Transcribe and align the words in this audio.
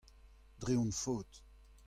dre 0.61 0.73
hon 0.79 0.91
faot. 1.01 1.31